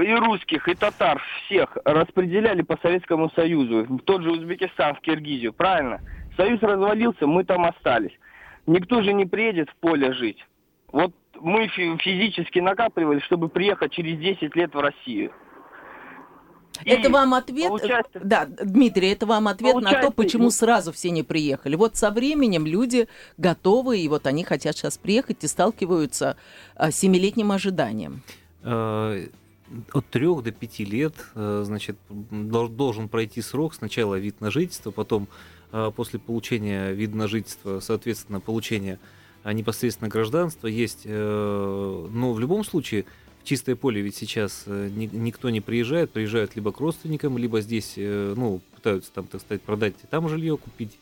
[0.05, 3.85] и русских, и татар всех распределяли по Советскому Союзу.
[3.89, 5.99] В тот же Узбекистан, в Киргизию, правильно?
[6.37, 8.13] Союз развалился, мы там остались.
[8.71, 10.37] Никто же не приедет в поле жить.
[10.91, 15.31] Вот мы фи- физически накапливали, чтобы приехать через 10 лет в Россию.
[16.85, 17.67] И Это вам ответ?
[17.67, 21.75] получается- Да, Дмитрий, это вам ответ на то, Получается, почему сразу все не приехали.
[21.75, 23.07] Вот со временем люди
[23.37, 26.37] готовы, и вот они хотят сейчас приехать и сталкиваются
[26.75, 28.21] а, с семилетним ожиданием.
[28.63, 29.27] Э,
[29.93, 33.73] От трех до пяти лет, э, значит, дол- должен пройти срок.
[33.73, 35.27] Сначала вид на жительство, потом
[35.95, 38.99] после получения вида на жительство, соответственно, получения
[39.43, 41.01] а, непосредственно гражданства есть.
[41.05, 43.05] э, Но в любом случае
[43.41, 47.61] в чистое поле ведь сейчас э, ни- никто не приезжает, приезжают либо к родственникам, либо
[47.61, 50.97] здесь, э, ну, пытаются там, так сказать, продать там жилье, купить,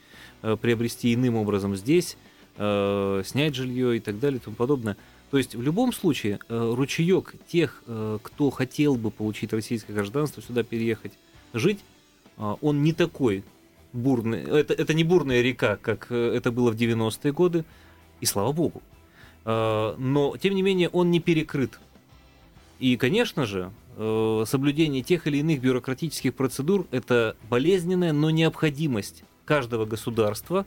[0.62, 2.16] приобрести иным образом здесь,
[2.56, 4.96] снять жилье и так далее и тому подобное.
[5.32, 7.84] То есть в любом случае ручеек тех,
[8.22, 11.14] кто хотел бы получить российское гражданство, сюда переехать,
[11.54, 11.80] жить,
[12.38, 13.44] э, он не такой
[13.94, 14.42] бурный.
[14.42, 17.66] Это, это не бурная река, как э, это было в 90-е годы,
[18.22, 18.82] и слава богу.
[19.46, 21.80] Э, Но, тем не менее, он не перекрыт.
[22.80, 29.86] И, конечно же, э, соблюдение тех или иных бюрократических процедур– это болезненная, но необходимость каждого
[29.86, 30.66] государства,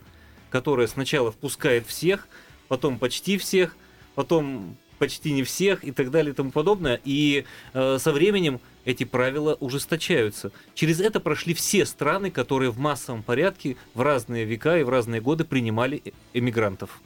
[0.50, 2.28] которое сначала впускает всех,
[2.68, 3.76] потом почти всех,
[4.14, 7.00] потом почти не всех и так далее и тому подобное.
[7.04, 10.52] И э, со временем эти правила ужесточаются.
[10.74, 15.20] Через это прошли все страны, которые в массовом порядке в разные века и в разные
[15.20, 17.00] годы принимали э- эмигрантов.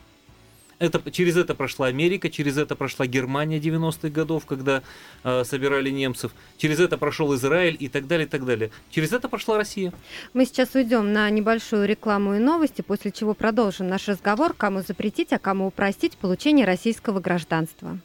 [0.79, 4.83] Это, через это прошла Америка, через это прошла Германия 90-х годов, когда
[5.25, 8.71] э, собирали немцев, через это прошел Израиль и так далее, и так далее.
[8.91, 9.93] Через это прошла Россия.
[10.35, 15.33] Мы сейчас уйдем на небольшую рекламу и новости, после чего продолжим наш разговор, кому запретить,
[15.33, 17.99] а кому упростить получение российского гражданства.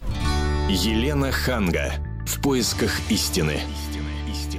[0.69, 1.93] Елена Ханга.
[2.25, 3.59] В поисках истины.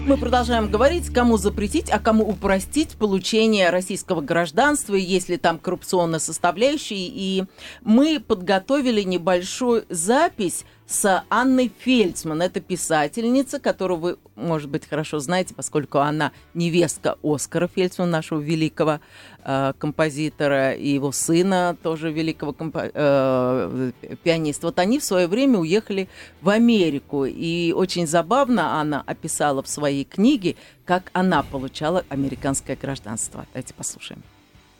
[0.04, 6.96] Мы продолжаем говорить, кому запретить, а кому упростить получение российского гражданства, если там коррупционная составляющая.
[6.96, 7.44] И
[7.82, 12.42] мы подготовили небольшую запись с Анной Фельдсман.
[12.42, 19.00] Это писательница, которую вы, может быть, хорошо знаете, поскольку она невестка Оскара Фельдсмана, нашего великого
[19.44, 24.66] э, композитора, и его сына, тоже великого компо- э, пианиста.
[24.66, 26.08] Вот они в свое время уехали
[26.42, 27.24] в Америку.
[27.24, 33.46] И очень забавно Анна описала в своей книге, как она получала американское гражданство.
[33.54, 34.22] Давайте послушаем.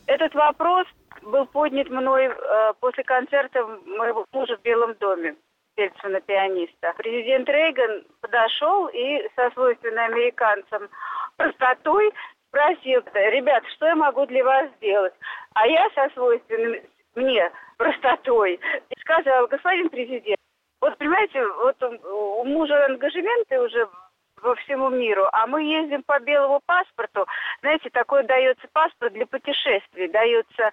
[0.05, 0.85] Этот вопрос
[1.23, 3.65] был поднят мной э, после концерта
[3.97, 5.35] моего мужа в Белом доме.
[5.75, 6.93] Ельцина, пианиста.
[6.97, 10.89] Президент Рейган подошел и со свойственной американцам
[11.37, 12.11] простотой
[12.49, 15.13] спросил, ребят, что я могу для вас сделать?
[15.55, 16.83] А я со свойственной
[17.15, 18.59] мне простотой
[18.99, 20.37] сказал, господин президент,
[20.81, 23.87] вот понимаете, вот у мужа ангажементы уже
[24.43, 27.25] по всему миру, а мы ездим по белому паспорту.
[27.61, 30.71] Знаете, такой дается паспорт для путешествий, дается.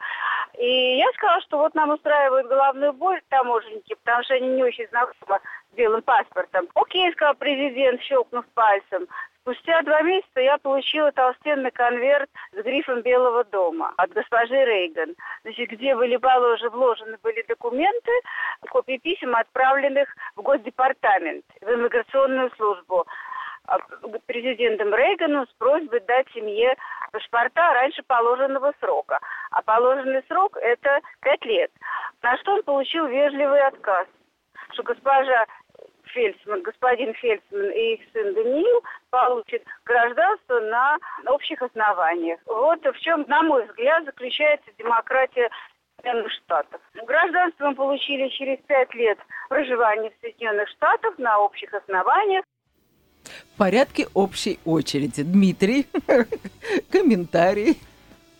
[0.58, 4.88] И я сказала, что вот нам устраивают головную боль таможенники, потому что они не очень
[4.88, 5.40] знакомы
[5.72, 6.68] с белым паспортом.
[6.74, 9.06] Окей, сказал президент, щелкнув пальцем.
[9.42, 15.70] Спустя два месяца я получила толстенный конверт с грифом Белого дома от госпожи Рейган, значит,
[15.70, 18.12] где были положены, вложены были документы,
[18.68, 23.06] копии писем, отправленных в Госдепартамент, в иммиграционную службу
[24.26, 26.76] президентом Рейгану с просьбой дать семье
[27.12, 29.18] паспорта раньше положенного срока.
[29.50, 31.70] А положенный срок– это пять лет.
[32.22, 34.06] На что он получил вежливый отказ,
[34.72, 35.46] что госпожа
[36.12, 42.40] Фельдсман, господин Фельдсман и их сын Даниил получат гражданство на общих основаниях.
[42.46, 45.50] Вот в чем, на мой взгляд, заключается демократия
[45.96, 46.80] Соединенных Штатов.
[46.94, 49.18] Гражданство мы получили через пять лет
[49.48, 52.44] проживания в Соединенных Штатах на общих основаниях
[53.54, 55.22] в порядке общей очереди.
[55.22, 55.86] Дмитрий,
[56.90, 57.78] комментарий.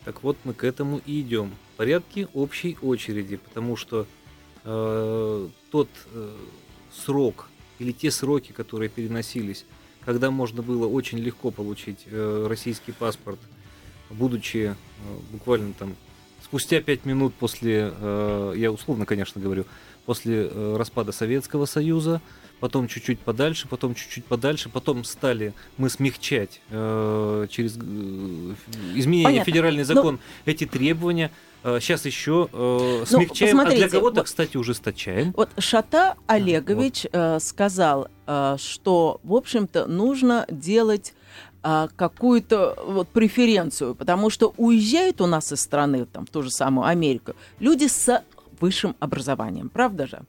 [0.05, 1.53] Так вот, мы к этому и идем.
[1.75, 4.07] В порядке общей очереди, потому что
[4.65, 6.37] э, тот э,
[6.93, 7.49] срок
[7.79, 9.65] или те сроки, которые переносились,
[10.05, 13.39] когда можно было очень легко получить э, российский паспорт,
[14.11, 14.75] будучи э,
[15.33, 15.97] буквально там
[16.43, 19.67] спустя пять минут после, э, я условно, конечно, говорю,
[20.05, 22.21] после э, распада Советского Союза,
[22.61, 27.81] потом чуть-чуть подальше, потом чуть-чуть подальше, потом стали мы смягчать э, через э,
[28.95, 29.45] изменение Понятно.
[29.53, 30.53] федеральный закон Но...
[30.53, 31.31] эти требования.
[31.65, 32.57] Э, сейчас еще э,
[33.01, 35.33] ну, смягчаем, ну, а для кого-то, вот, кстати, ужесточаем.
[35.37, 37.11] Вот Шата Олегович вот.
[37.13, 41.15] э, сказал, э, что, в общем-то, нужно делать
[41.63, 46.51] а, какую-то вот преференцию, потому что уезжают у нас из страны, там, в ту же
[46.51, 48.23] самую Америку, люди с
[48.61, 50.23] высшим образованием, правда же?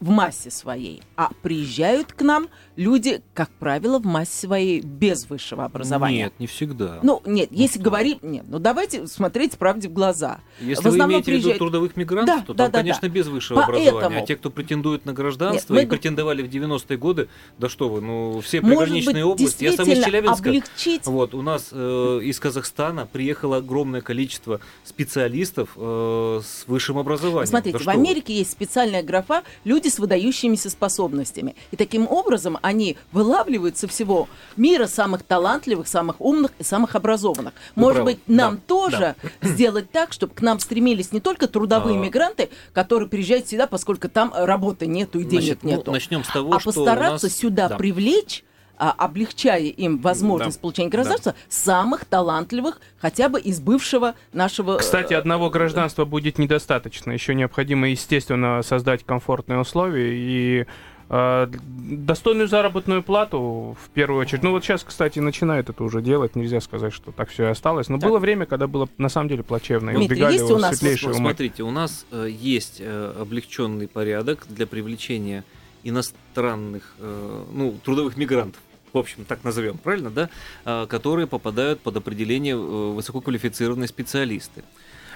[0.00, 5.64] В массе своей, а приезжают к нам люди, как правило, в массе своей без высшего
[5.64, 6.24] образования.
[6.24, 6.98] Нет, не всегда.
[7.02, 8.22] Ну, нет, если говорить...
[8.22, 10.40] Нет, ну давайте смотреть правде в глаза.
[10.60, 11.44] Если в вы имеете приезжают...
[11.44, 13.14] в виду трудовых мигрантов, да, то да, там, да, конечно, да.
[13.14, 13.98] без высшего Поэтому...
[13.98, 14.22] образования.
[14.22, 15.86] А те, кто претендует на гражданство нет, мы...
[15.86, 19.90] и претендовали в 90-е годы, да что вы, ну, все приграничные быть, области, я сам
[19.90, 20.48] из Челябинска.
[20.48, 21.06] Облегчить...
[21.06, 27.46] Вот, у нас э, из Казахстана приехало огромное количество специалистов э, с высшим образованием.
[27.46, 28.38] Смотрите, да в Америке вы?
[28.40, 31.54] есть специальная графа «Люди с выдающимися способностями».
[31.70, 37.54] И таким образом они вылавливают со всего мира самых талантливых, самых умных и самых образованных.
[37.76, 38.12] Вы Может правы.
[38.12, 39.48] быть, нам да, тоже да.
[39.48, 42.02] сделать так, чтобы к нам стремились не только трудовые а...
[42.02, 45.82] мигранты, которые приезжают сюда, поскольку там работы нету и денег Значит, ну, нету.
[45.86, 47.36] Ну, начнем с того, а что постараться нас...
[47.36, 47.76] сюда да.
[47.76, 48.44] привлечь
[48.78, 50.62] а, облегчая им возможность да.
[50.62, 51.38] получения гражданства, да.
[51.48, 54.78] самых талантливых, хотя бы из бывшего нашего...
[54.78, 57.10] Кстати, одного гражданства будет недостаточно.
[57.10, 60.66] Еще необходимо, естественно, создать комфортные условия и
[61.10, 64.42] а, достойную заработную плату в первую очередь.
[64.42, 66.36] Ну вот сейчас, кстати, начинают это уже делать.
[66.36, 67.88] Нельзя сказать, что так все и осталось.
[67.88, 68.08] Но так.
[68.08, 69.90] было время, когда было на самом деле плачевно.
[69.90, 70.82] И Дмитрий, убегали есть у нас...
[70.82, 71.14] умы.
[71.14, 75.44] Смотрите, у нас э, есть э, облегченный порядок для привлечения
[75.82, 78.60] иностранных, э, ну, трудовых мигрантов
[78.92, 80.30] в общем, так назовем, правильно, да,
[80.64, 84.64] э, которые попадают под определение э, высококвалифицированные специалисты.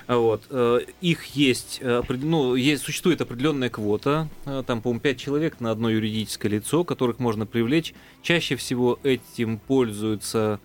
[0.08, 0.42] Вот.
[0.50, 4.28] Э, их есть, э, ну, есть, существует определенная квота,
[4.66, 7.94] там, по-моему, 5 человек на одно юридическое лицо, которых можно привлечь.
[8.22, 10.60] Чаще всего этим пользуются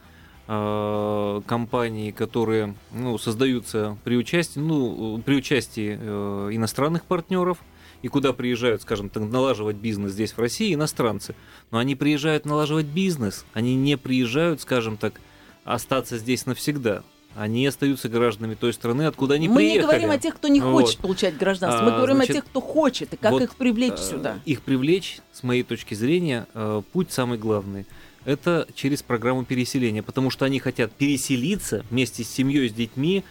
[0.47, 7.59] э, компаний, которые ну, создаются при участии, ну, при участии э, иностранных партнеров,
[8.01, 11.35] и куда приезжают, скажем так, налаживать бизнес здесь, в России, иностранцы.
[11.71, 15.19] Но они приезжают налаживать бизнес, они не приезжают, скажем так,
[15.63, 17.03] остаться здесь навсегда.
[17.35, 19.77] Они остаются гражданами той страны, откуда они Мы приехали.
[19.77, 20.71] не говорим о тех, кто не Вот.
[20.85, 21.83] хочет получать гражданство.
[21.83, 24.39] Мы А, говорим значит, о тех, кто хочет, и как вот, их привлечь э, сюда.
[24.45, 27.85] Их привлечь, с моей точки зрения, э, путь самый главный.
[28.25, 33.23] Это через программу переселения, потому что они хотят переселиться вместе с семьей, с детьми.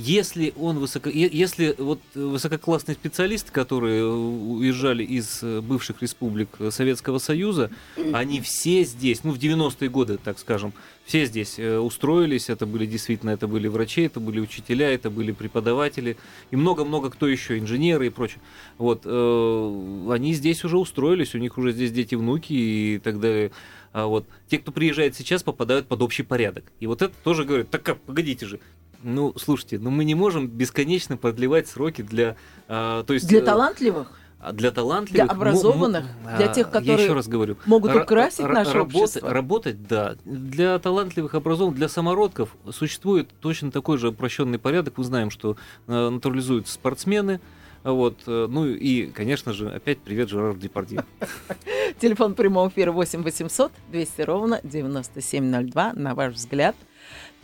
[0.00, 7.18] Если он высоко, если вот высококлассные специалисты, которые уезжали из э, бывших республик э, Советского
[7.18, 7.72] Союза,
[8.12, 10.72] они все здесь, ну в 90-е годы, так скажем,
[11.04, 12.48] все здесь э, устроились.
[12.48, 16.16] Это были действительно, это были врачи, это были учителя, это были преподаватели
[16.52, 18.40] и много-много кто еще, инженеры и прочее.
[18.78, 23.50] Вот они здесь уже устроились, у них уже здесь дети, внуки и так далее.
[23.92, 26.62] А вот те, кто приезжает сейчас, попадают под общий порядок.
[26.78, 28.60] И вот это тоже говорят, так как, погодите же,
[29.02, 32.36] ну, слушайте, ну мы не можем бесконечно продлевать сроки для...
[32.68, 36.54] а, то есть, Для э, талантливых, а Для талантливых, для образованных, мо- мо- для а,
[36.54, 39.30] тех, я еще которые раз говорю, могут ра- украсить ра- наше работать, общество.
[39.32, 40.16] Работать, да.
[40.24, 44.94] Для талантливых, образованных, для самородков существует точно такой же упрощенный порядок.
[44.96, 47.40] Мы знаем, что э, натурализуются спортсмены.
[47.84, 51.04] Вот, э, ну и, конечно же, опять привет Жерар Депардье.
[52.00, 55.92] Телефон прямого эфира 8 800 200 ровно 9702.
[55.94, 56.76] На ваш взгляд,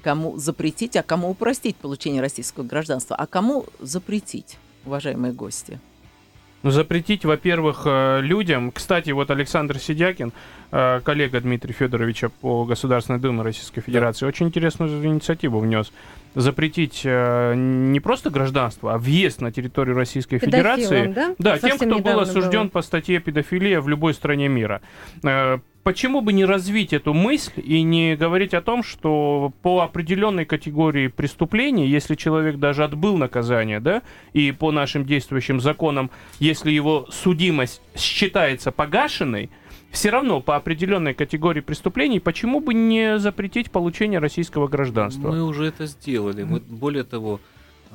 [0.05, 5.80] кому запретить, а кому упростить получение российского гражданства, а кому запретить, уважаемые гости?
[6.62, 8.70] Ну, Запретить, во-первых, э, людям.
[8.70, 10.32] Кстати, вот Александр Сидякин,
[10.72, 15.92] э, коллега Дмитрия Федоровича по Государственной Думе Российской Федерации, очень интересную инициативу внес.
[16.34, 21.12] Запретить э, не просто гражданство, а въезд на территорию Российской Педофилам, Федерации.
[21.12, 21.34] да?
[21.38, 22.68] Да, тем, кто был осужден было.
[22.70, 24.80] по статье педофилия в любой стране мира.
[25.85, 31.09] Почему бы не развить эту мысль и не говорить о том, что по определенной категории
[31.09, 34.01] преступлений, если человек даже отбыл наказание, да,
[34.32, 36.11] и по нашим действующим законам,
[36.41, 39.51] если его судимость считается погашенной,
[39.91, 45.30] все равно по определенной категории преступлений, почему бы не запретить получение российского гражданства?
[45.30, 46.45] Мы уже это сделали.
[46.45, 47.41] Мы, более того...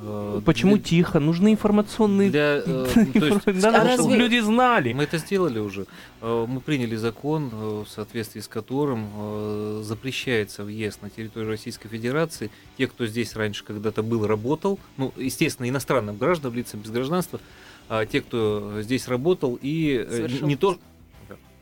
[0.02, 1.20] э, Почему для- тихо?
[1.20, 2.30] Нужны информационные...
[2.30, 4.92] Для, э, то есть, Надо, А чтобы разве- люди знали.
[4.92, 5.86] Мы это сделали уже.
[6.20, 12.50] Э, Мы приняли закон, э, в соответствии с которым запрещается въезд на территорию Российской Федерации.
[12.78, 17.40] Те, кто здесь раньше когда-то был, работал, ну, естественно, иностранным гражданам, лицам без гражданства,
[17.88, 20.78] а те, кто здесь работал и Совершил не то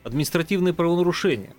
[0.05, 1.55] административные правонарушения.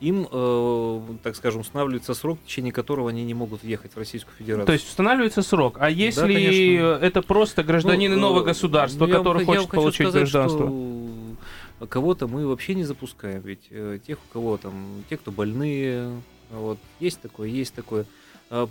[0.00, 4.34] Им, э, так скажем, устанавливается срок, в течение которого они не могут въехать в Российскую
[4.36, 4.66] Федерацию.
[4.66, 5.76] То есть устанавливается срок.
[5.78, 7.04] А если конечно.
[7.04, 10.32] это просто гражданин Ну, иного э, государства, ну, я который я хочет хочу получить сказать,
[10.32, 10.66] гражданство?
[10.66, 16.10] что Кого-то мы вообще не запускаем, ведь э, тех, у кого там, те, кто больные,
[16.50, 18.04] вот, есть такое, есть такое.
[18.50, 18.68] А,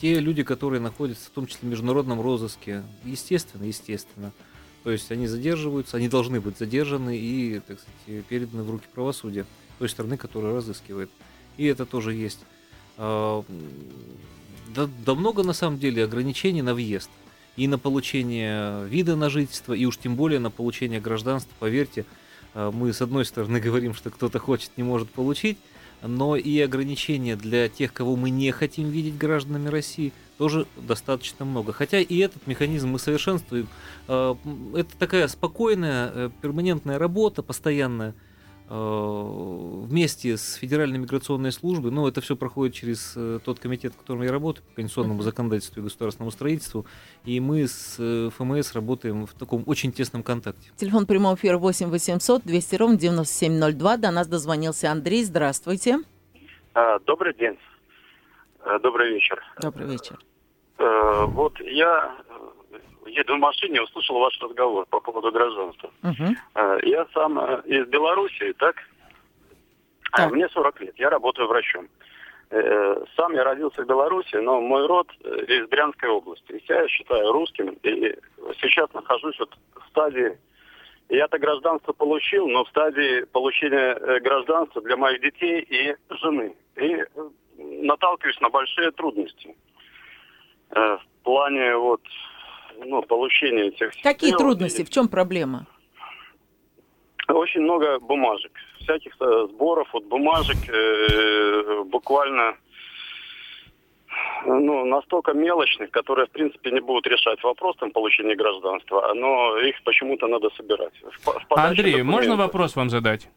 [0.00, 4.32] те люди, которые находятся в том числе в международном розыске, естественно, естественно.
[4.84, 9.46] То есть они задерживаются, они должны быть задержаны и, так сказать, переданы в руки правосудия
[9.78, 11.10] той страны, которая разыскивает.
[11.56, 12.40] И это тоже есть.
[12.96, 13.44] А,
[14.74, 17.10] Да, да много на самом деле ограничений на въезд
[17.56, 21.52] и на получение вида на жительство, и уж тем более на получение гражданства.
[21.58, 22.04] Поверьте,
[22.54, 25.58] а, мы с одной стороны говорим, что кто-то хочет, не может получить,
[26.02, 31.72] но и ограничения для тех, кого мы не хотим видеть гражданами России, тоже достаточно много.
[31.72, 33.68] Хотя и этот механизм мы совершенствуем.
[34.08, 34.36] А,
[34.74, 38.14] Это такая спокойная, э, перманентная работа, постоянная,
[38.68, 44.22] вместе с Федеральной миграционной службой, ну, это все проходит через э, тот комитет, в котором
[44.22, 46.86] я работаю, по конституционному законодательству и государственному строительству,
[47.24, 50.70] и мы с э, ФМС работаем в таком очень тесном контакте.
[50.76, 53.96] Телефон прямого эфира 8 800 200 ровно 9702.
[53.98, 55.24] До нас дозвонился Андрей.
[55.24, 55.98] Здравствуйте.
[56.72, 57.58] А, Добрый день.
[58.64, 59.42] Э, Добрый вечер.
[59.60, 60.18] Добрый вечер.
[60.78, 62.23] Э, Вот я э,
[63.06, 65.90] еду в машине, услышал ваш разговор по поводу гражданства.
[66.54, 68.76] Э, Я сам э, из Белоруссии, так?
[70.12, 70.32] А, Так.
[70.32, 71.88] Мне 40 лет, я работаю врачом.
[72.50, 76.62] Э, Сам я родился в Беларуси, но мой род э, из Брянской области.
[76.68, 78.14] Я считаю русским, и
[78.60, 80.38] сейчас нахожусь вот в стадии
[81.10, 86.54] я-то гражданство получил, но в стадии получения э, гражданства для моих детей и жены.
[86.76, 87.04] И э,
[87.58, 89.54] наталкиваюсь на большие трудности
[90.70, 92.00] э, в плане вот
[92.84, 94.38] ну, получения этих Какие дел.
[94.38, 94.82] трудности?
[94.84, 95.66] В чем проблема?
[97.28, 102.56] Очень много бумажек, всяких сборов, вот бумажек э, буквально
[104.44, 109.82] ну, настолько мелочных, которые, в принципе, не будут решать вопрос там, получения гражданства, но их
[109.84, 110.92] почему-то надо собирать.
[111.02, 112.38] В в Андрей, можно документов.
[112.38, 113.28] вопрос вам задать?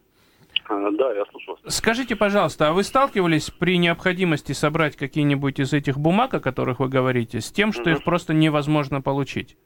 [0.70, 1.58] А, Да, я слушаю.
[1.68, 6.90] Скажите, пожалуйста, а вы сталкивались при необходимости собрать какие-нибудь из этих бумаг, о которых вы
[6.90, 9.58] говорите, с тем, что их просто невозможно получить?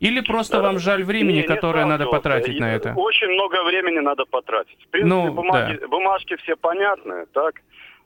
[0.00, 2.22] Или просто вам жаль времени, Не, не которое надо сталкивался.
[2.22, 2.94] потратить на И это?
[2.96, 4.78] Очень много времени надо потратить.
[4.86, 7.60] В принципе, Ну, бумаги, бумажки все понятны, так?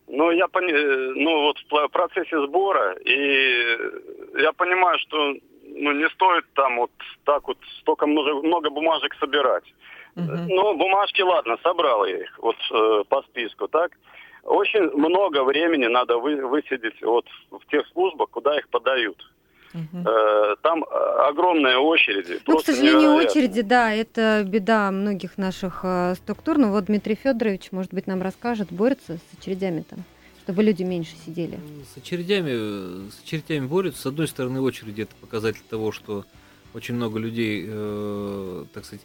[0.09, 3.78] Но я пони- э, ну вот в процессе сбора, и
[4.42, 5.34] я понимаю, что
[5.76, 6.90] ну, не стоит там вот
[7.24, 9.64] так вот столько много, много бумажек собирать.
[10.17, 13.93] Ну, бумажки, ладно, собрал я их вот э, по списку, так?
[14.45, 19.17] Очень много времени надо вы, высидеть вот в тех службах, куда их подают.
[19.75, 20.97] Э, там э,
[21.29, 22.41] огромные очереди.
[22.47, 23.29] Ну, к сожалению, невероятные.
[23.29, 26.59] очереди, да, это беда многих наших э, структур.
[26.59, 30.05] Но вот Дмитрий Федорович, может быть, нам расскажет, борется с очередями там,
[30.45, 31.59] чтобы люди меньше сидели.
[31.93, 34.03] С очередями, с очередями борются.
[34.03, 36.25] С одной стороны, очереди это показатель того, что
[36.73, 39.05] очень много людей, э, так сказать,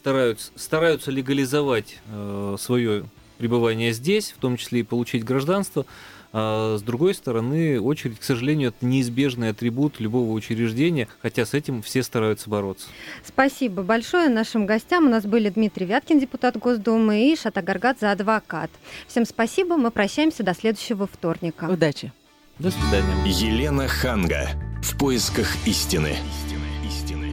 [0.00, 3.04] стараются, стараются легализовать э, свое
[3.38, 5.84] пребывание здесь, в том числе и получить гражданство.
[6.32, 11.82] А с другой стороны, очередь, к сожалению, это неизбежный атрибут любого учреждения, хотя с этим
[11.82, 12.86] все стараются бороться.
[13.24, 15.06] Спасибо большое нашим гостям.
[15.06, 18.70] У нас были Дмитрий Вяткин, депутат Госдумы, и Шата Гаргадзе, адвокат.
[19.08, 19.76] Всем спасибо.
[19.76, 21.64] Мы прощаемся до следующего вторника.
[21.64, 22.12] Удачи.
[22.58, 23.14] До свидания.
[23.26, 24.50] Елена Ханга.
[24.82, 26.16] В поисках истины.